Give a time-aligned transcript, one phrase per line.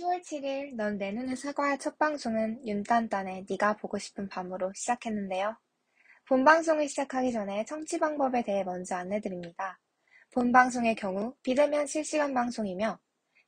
[0.00, 5.58] 10월 7일 넌 내 눈에 사과야 첫 방송은 윤딴딴의 네가 보고 싶은 밤으로 시작했는데요.
[6.26, 9.78] 본 방송을 시작하기 전에 청취 방법에 대해 먼저 안내드립니다.
[10.32, 12.98] 본 방송의 경우 비대면 실시간 방송이며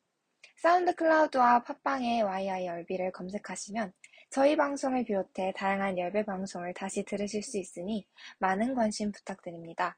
[0.58, 3.91] 사운드 클라우드와 팟빵의 yirb를 검색하시면
[4.30, 8.06] 저희 방송을 비롯해 다양한 열배 방송을 다시 들으실 수 있으니
[8.40, 9.98] 많은 관심 부탁드립니다.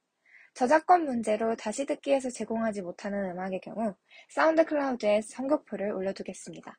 [0.54, 3.96] 저작권 문제로 다시 듣기에서 제공하지 못하는 음악의 경우
[4.30, 6.78] 사운드 클라우드에 선곡표를 올려두겠습니다.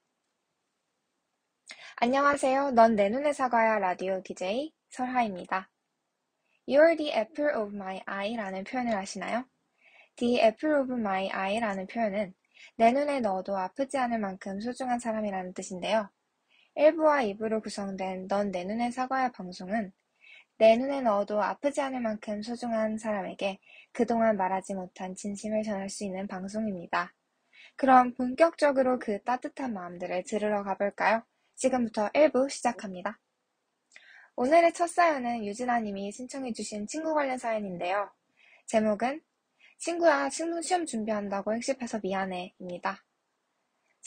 [1.97, 2.73] 안녕하세요.
[2.73, 5.71] 넌 내 눈에 사과야 라디오 DJ 설하입니다.
[6.69, 9.45] You're the apple of my eye라는 표현을 아시나요?
[10.17, 12.35] The apple of my eye라는 표현은
[12.77, 16.11] 내 눈에 넣어도 아프지 않을 만큼 소중한 사람이라는 뜻인데요.
[16.79, 19.93] 1부와 2부로 구성된 넌 내 눈에 사과야 방송은
[20.59, 23.59] 내 눈에 넣어도 아프지 않을 만큼 소중한 사람에게
[23.91, 27.13] 그동안 말하지 못한 진심을 전할 수 있는 방송입니다.
[27.75, 31.25] 그럼 본격적으로 그 따뜻한 마음들을 들으러 가볼까요?
[31.57, 33.19] 지금부터 1부 시작합니다.
[34.37, 38.09] 오늘의 첫 사연은 유진아 님이 신청해주신 친구 관련 사연인데요.
[38.67, 39.21] 제목은
[39.79, 43.05] 친구야 시험 준비한다고 획십해서 미안해 입니다.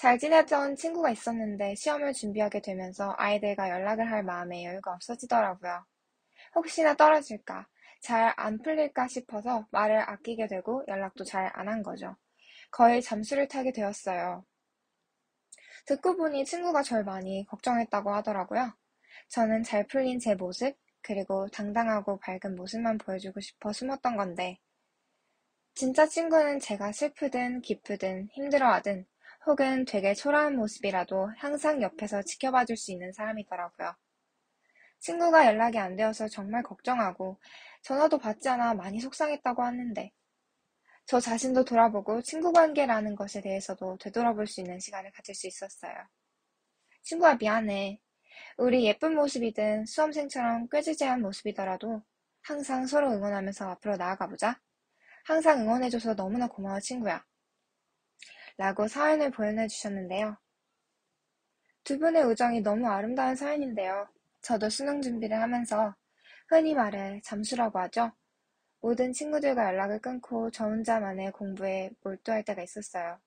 [0.01, 5.85] 잘 지내던 친구가 있었는데 시험을 준비하게 되면서 아이들과 연락을 할 마음에 여유가 없어지더라고요.
[6.55, 7.67] 혹시나 떨어질까,
[8.01, 12.15] 잘 안 풀릴까 싶어서 말을 아끼게 되고 연락도 잘 안 한 거죠.
[12.71, 14.43] 거의 잠수를 타게 되었어요.
[15.85, 18.73] 듣고 보니 친구가 절 많이 걱정했다고 하더라고요.
[19.29, 24.57] 저는 잘 풀린 제 모습, 그리고 당당하고 밝은 모습만 보여주고 싶어 숨었던 건데,
[25.73, 29.05] 진짜 친구는 제가 슬프든 기쁘든 힘들어하든
[29.45, 33.93] 혹은 되게 초라한 모습이라도 항상 옆에서 지켜봐 줄 수 있는 사람이더라고요.
[35.01, 37.37] 친구가 연락이 안 되어서 정말 걱정하고
[37.81, 40.11] 전화도 받지 않아 많이 속상했다고 하는데
[41.05, 45.93] 저 자신도 돌아보고 친구 관계라는 것에 대해서도 되돌아볼 수 있는 시간을 가질 수 있었어요.
[47.03, 47.99] 친구야 미안해.
[48.57, 52.03] 우리 예쁜 모습이든 수험생처럼 꾀지지한 모습이더라도
[52.43, 54.59] 항상 서로 응원하면서 앞으로 나아가 보자.
[55.25, 57.23] 항상 응원해줘서 너무나 고마워 친구야.
[58.57, 60.37] 라고 사연을 보내주셨는데요.
[61.83, 64.07] 두 분의 우정이 너무 아름다운 사연인데요.
[64.41, 65.95] 저도 수능 준비를 하면서
[66.47, 68.11] 흔히 말해 잠수라고 하죠.
[68.81, 73.19] 모든 친구들과 연락을 끊고 저 혼자만의 공부에 몰두할 때가 있었어요.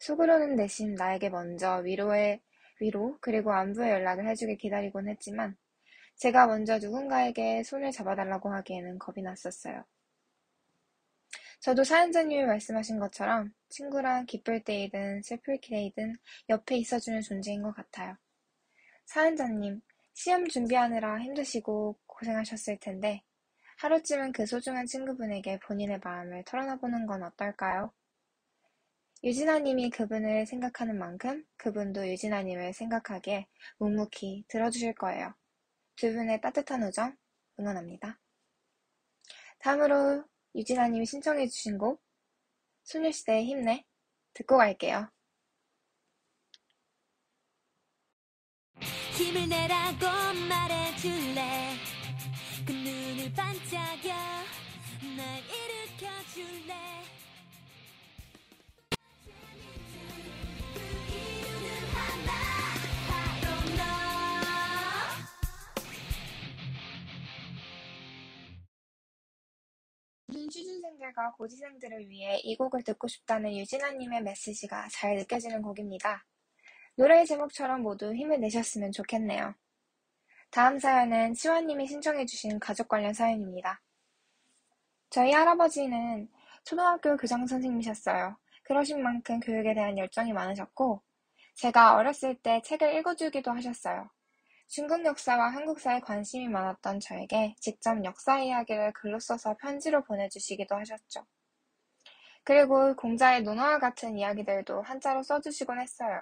[0.00, 2.40] 속으로는 내심 나에게 먼저 위로의
[2.80, 5.56] 위로 그리고 안부의 연락을 해주길 기다리곤 했지만
[6.16, 9.84] 제가 먼저 누군가에게 손을 잡아달라고 하기에는 겁이 났었어요.
[11.60, 16.16] 저도 사연자님이 말씀하신 것처럼 친구랑 기쁠 때이든 슬플 때이든
[16.48, 18.16] 옆에 있어주는 존재인 것 같아요.
[19.06, 19.80] 사연자님,
[20.14, 23.22] 시험 준비하느라 힘드시고 고생하셨을 텐데
[23.78, 27.92] 하루쯤은 그 소중한 친구분에게 본인의 마음을 털어놔보는 건 어떨까요?
[29.24, 33.46] 유진아님이 그분을 생각하는 만큼 그분도 유진아님을 생각하기에
[33.78, 35.34] 묵묵히 들어주실 거예요.
[35.96, 37.16] 두 분의 따뜻한 우정
[37.58, 38.20] 응원합니다.
[39.58, 40.24] 다음으로
[40.58, 42.02] 유진아님이 신청해 주신 곡
[42.82, 43.84] 소녀시대의 힘내
[44.34, 45.08] 듣고 갈게요.
[49.16, 50.06] 힘을 내라고
[50.48, 51.76] 말해줄래
[52.66, 54.14] 그 눈을 반짝여
[55.16, 56.74] 날 일으켜줄래
[70.48, 76.24] 취준생들과 고시생들을 위해 이 곡을 듣고 싶다는 유진아님의 메시지가 잘 느껴지는 곡입니다.
[76.96, 79.54] 노래의 제목처럼 모두 힘을 내셨으면 좋겠네요.
[80.50, 83.80] 다음 사연은 시원님이 신청해주신 가족 관련 사연입니다.
[85.10, 86.28] 저희 할아버지는
[86.64, 88.36] 초등학교 교장 선생님이셨어요.
[88.64, 91.02] 그러신 만큼 교육에 대한 열정이 많으셨고,
[91.54, 94.10] 제가 어렸을 때 책을 읽어주기도 하셨어요.
[94.70, 101.24] 중국 역사와 한국사에 관심이 많았던 저에게 직접 역사 이야기를 글로 써서 편지로 보내주시기도 하셨죠.
[102.44, 106.20] 그리고 공자의 논어와 같은 이야기들도 한자로 써주시곤 했어요.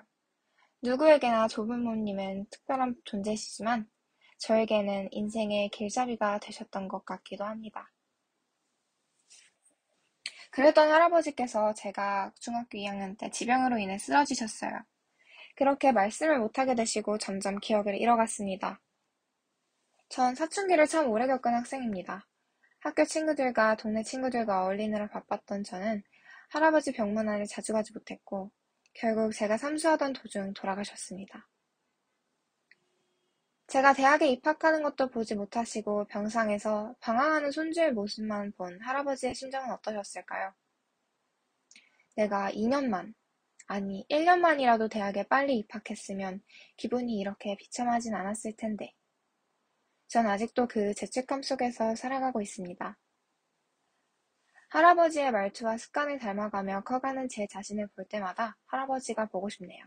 [0.80, 3.90] 누구에게나 조부모님은 특별한 존재시지만
[4.38, 7.90] 저에게는 인생의 길잡이가 되셨던 것 같기도 합니다.
[10.52, 14.84] 그랬던 할아버지께서 제가 중학교 2학년 때 지병으로 인해 쓰러지셨어요.
[15.56, 18.80] 그렇게 말씀을 못하게 되시고 점점 기억을 잃어갔습니다.
[20.08, 22.26] 전 사춘기를 참 오래 겪은 학생입니다.
[22.80, 26.02] 학교 친구들과 동네 친구들과 어울리느라 바빴던 저는
[26.50, 28.52] 할아버지 병문안을 자주 가지 못했고
[28.94, 31.48] 결국 제가 삼수하던 도중 돌아가셨습니다.
[33.66, 40.54] 제가 대학에 입학하는 것도 보지 못하시고 병상에서 방황하는 손주의 모습만 본 할아버지의 심정은 어떠셨을까요?
[42.14, 43.14] 내가 2년만,
[43.66, 46.40] 아니 1년만이라도 대학에 빨리 입학했으면
[46.76, 48.92] 기분이 이렇게 비참하진 않았을 텐데.
[50.08, 52.96] 전 아직도 그 죄책감 속에서 살아가고 있습니다.
[54.68, 59.84] 할아버지의 말투와 습관을 닮아가며 커가는 제 자신을 볼 때마다 할아버지가 보고 싶네요.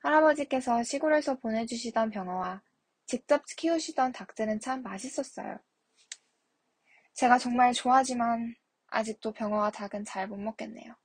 [0.00, 2.62] 할아버지께서 시골에서 보내주시던 병어와
[3.06, 5.58] 직접 키우시던 닭들은 참 맛있었어요.
[7.14, 8.54] 제가 정말 좋아하지만
[8.88, 10.96] 아직도 병어와 닭은 잘 못 먹겠네요.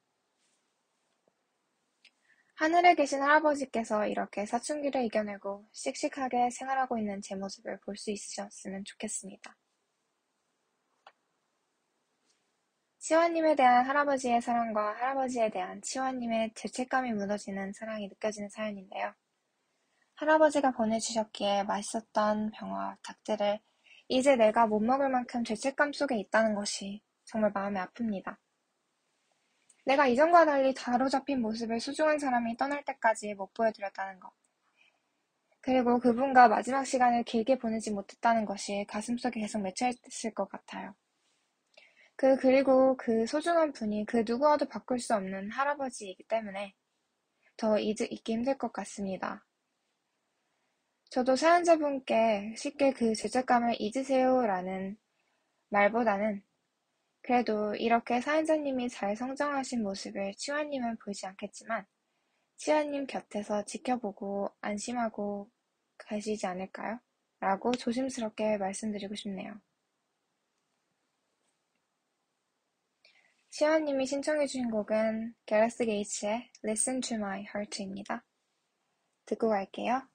[2.55, 9.55] 하늘에 계신 할아버지께서 이렇게 사춘기를 이겨내고 씩씩하게 생활하고 있는 제 모습을 볼 수 있으셨으면 좋겠습니다.
[12.99, 19.13] 치화님에 대한 할아버지의 사랑과 할아버지에 대한 치화님의 죄책감이 무너지는 사랑이 느껴지는 사연인데요.
[20.15, 23.59] 할아버지가 보내주셨기에 맛있었던 병어와 닭들을
[24.07, 28.37] 이제 내가 못 먹을 만큼 죄책감 속에 있다는 것이 정말 마음이 아픕니다.
[29.85, 34.31] 내가 이전과 달리 다로잡힌 모습을 소중한 사람이 떠날 때까지 못 보여드렸다는 것.
[35.61, 40.93] 그리고 그분과 마지막 시간을 길게 보내지 못했다는 것이 가슴속에 계속 맺혀있을 것 같아요.
[42.15, 46.73] 그 그리고 그 소중한 분이 그 누구와도 바꿀 수 없는 할아버지이기 때문에
[47.57, 49.45] 더 잊, 잊기 힘들 것 같습니다.
[51.09, 54.97] 저도 사연자분께 쉽게 그 죄책감을 잊으세요라는
[55.69, 56.43] 말보다는
[57.23, 61.85] 그래도 이렇게 사연자님이 잘 성장하신 모습을 치화님은 보이지 않겠지만
[62.57, 65.49] 치화님 곁에서 지켜보고 안심하고
[65.97, 66.99] 가시지 않을까요?
[67.39, 69.59] 라고 조심스럽게 말씀드리고 싶네요.
[73.49, 78.25] 시아님이 신청해주신 곡은 게라스 게이츠의 Listen to My Heart입니다.
[79.25, 80.12] 듣고 갈게요.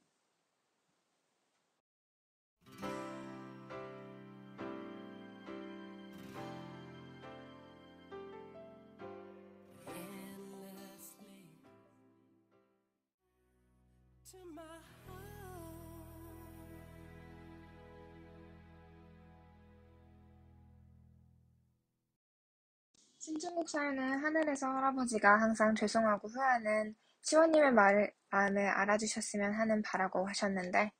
[23.18, 30.92] 신청곡 사연은 하늘에서 할아버지가 항상 죄송하고 후회하는 시원님의 말을, 마음을 알아주셨으면 하는 바라고 하셨는데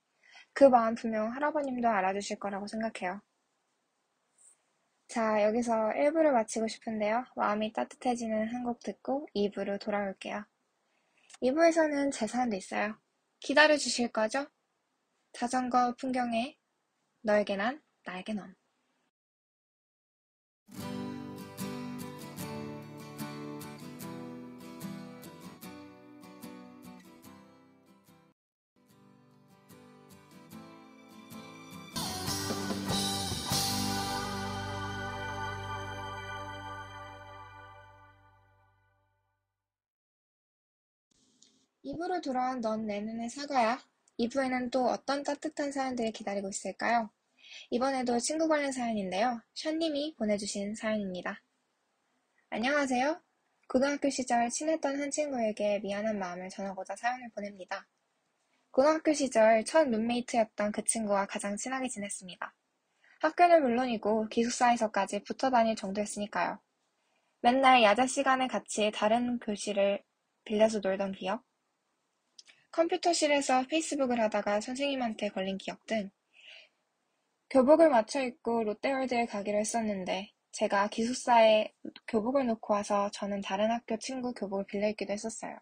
[0.53, 3.23] 그 마음 분명 할아버님도 알아주실 거라고 생각해요.
[5.09, 7.25] 자, 여기서 1부를 마치고 싶은데요.
[7.37, 10.45] 마음이 따뜻해지는 한 곡 듣고 2부로 돌아올게요.
[11.43, 12.95] 2부에서는 제 사연도 있어요.
[13.41, 14.47] 기다려 주실 거죠?
[15.33, 16.59] 자전거 풍경에
[17.23, 18.55] 너에게 난, 나에게 넌.
[41.91, 43.83] 이부로 돌아온 넌 내 눈의 사과야.
[44.19, 47.09] 2부에는 또 어떤 따뜻한 사연들이 기다리고 있을까요?
[47.71, 49.41] 이번에도 친구 관련 사연인데요.
[49.55, 51.41] 션님이 보내주신 사연입니다.
[52.51, 53.23] 안녕하세요.
[53.69, 57.89] 고등학교 시절 친했던 한 친구에게 미안한 마음을 전하고자 사연을 보냅니다.
[58.71, 62.55] 고등학교 시절 첫 룸메이트였던 그 친구와 가장 친하게 지냈습니다.
[63.21, 66.61] 학교는 물론이고 기숙사에서까지 붙어 다닐 정도였으니까요.
[67.41, 70.03] 맨날 야자 시간에 같이 다른 교실을
[70.45, 71.48] 빌려서 놀던 기억,
[72.73, 76.11] 컴퓨터실에서 페이스북을 하다가 선생님한테 걸린 기억 등
[77.51, 81.73] 교복을 맞춰 입고 롯데월드에 가기로 했었는데 제가 기숙사에
[82.09, 85.59] 교복을 놓고 와서 저는 다른 학교 친구 교복을 빌려 입기도 했었어요.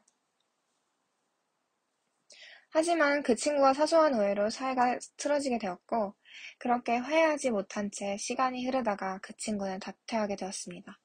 [2.70, 6.14] 하지만 그 친구와 사소한 오해로 사이가 틀어지게 되었고
[6.58, 10.98] 그렇게 화해하지 못한 채 시간이 흐르다가 그 친구는 다퇴하게 되었습니다.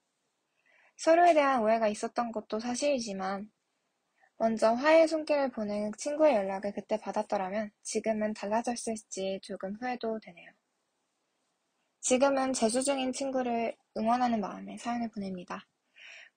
[0.98, 3.50] 서로에 대한 오해가 있었던 것도 사실이지만
[4.42, 10.50] 먼저 화해의 손길을 보낸 친구의 연락을 그때 받았더라면 지금은 달라졌을지 조금 후회도 되네요.
[12.00, 15.68] 지금은 재수 중인 친구를 응원하는 마음에 사연을 보냅니다.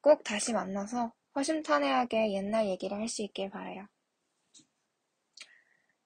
[0.02, 3.88] 꼭 다시 만나서 허심탄회하게 옛날 얘기를 할 수 있길 바래요.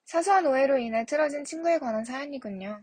[0.05, 2.81] 사소한 오해로 인해 틀어진 친구에 관한 사연이군요.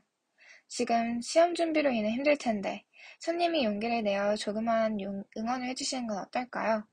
[0.69, 2.85] 지금 시험 준비로 인해 힘들 텐데
[3.21, 4.99] 손님이 용기를 내어 조그마한
[5.39, 6.87] 응원을 해주시는 건 어떨까요?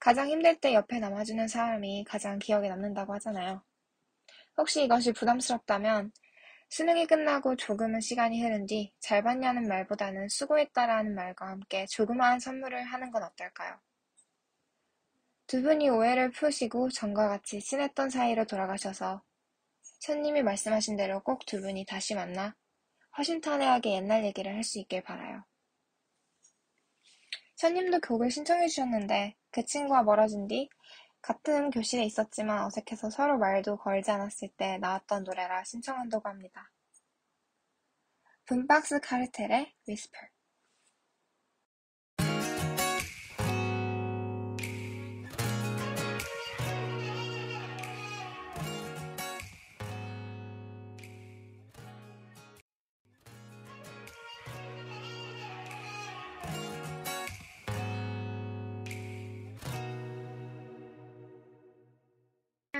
[0.00, 3.62] 가장 힘들 때 옆에 남아주는 사람이 가장 기억에 남는다고 하잖아요.
[4.56, 6.12] 혹시 이것이 부담스럽다면
[6.70, 13.10] 수능이 끝나고 조금은 시간이 흐른 뒤 잘 봤냐는 말보다는 수고했다라는 말과 함께 조그마한 선물을 하는
[13.10, 13.80] 건 어떨까요?
[15.46, 19.22] 두 분이 오해를 푸시고 전과 같이 친했던 사이로 돌아가셔서
[20.00, 22.56] 손님이 말씀하신 대로 꼭 두 분이 다시 만나
[23.18, 25.44] 허심탄회하게 옛날 얘기를 할 수 있길 바라요.
[27.56, 30.68] 손님도 곡을 신청해 주셨는데 그 친구와 멀어진 뒤
[31.22, 36.70] 같은 교실에 있었지만 어색해서 서로 말도 걸지 않았을 때 나왔던 노래라 신청한다고 합니다.
[38.46, 40.28] 붐박스 카르텔의 Whisper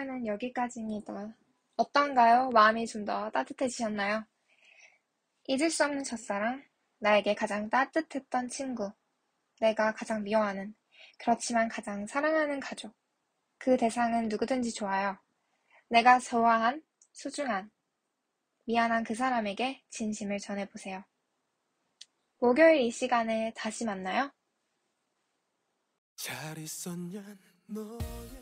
[0.00, 1.34] 사연은 여기까지입니다.
[1.76, 2.48] 어떤가요?
[2.50, 4.24] 마음이 좀 더 따뜻해지셨나요?
[5.46, 6.64] 잊을 수 없는 첫사랑,
[7.00, 8.90] 나에게 가장 따뜻했던 친구,
[9.60, 10.74] 내가 가장 미워하는,
[11.18, 12.94] 그렇지만 가장 사랑하는 가족.
[13.58, 15.18] 그 대상은 누구든지 좋아요.
[15.88, 17.70] 내가 좋아한, 소중한,
[18.64, 21.04] 미안한 그 사람에게 진심을 전해보세요.
[22.38, 24.32] 목요일 이 시간에 다시 만나요.
[26.16, 27.22] 잘 있었냐
[27.66, 28.39] 너의